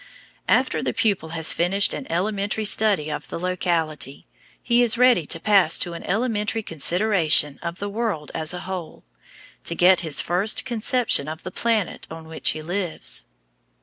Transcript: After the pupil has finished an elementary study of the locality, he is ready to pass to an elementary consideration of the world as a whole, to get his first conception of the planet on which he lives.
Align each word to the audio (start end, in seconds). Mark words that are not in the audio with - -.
After 0.49 0.81
the 0.81 0.95
pupil 0.95 1.29
has 1.29 1.53
finished 1.53 1.93
an 1.93 2.07
elementary 2.11 2.65
study 2.65 3.11
of 3.11 3.27
the 3.27 3.39
locality, 3.39 4.25
he 4.59 4.81
is 4.81 4.97
ready 4.97 5.27
to 5.27 5.39
pass 5.39 5.77
to 5.77 5.93
an 5.93 6.01
elementary 6.05 6.63
consideration 6.63 7.59
of 7.61 7.77
the 7.77 7.87
world 7.87 8.31
as 8.33 8.51
a 8.51 8.61
whole, 8.61 9.03
to 9.63 9.75
get 9.75 9.99
his 9.99 10.19
first 10.19 10.65
conception 10.65 11.27
of 11.27 11.43
the 11.43 11.51
planet 11.51 12.07
on 12.09 12.25
which 12.27 12.49
he 12.49 12.63
lives. 12.63 13.27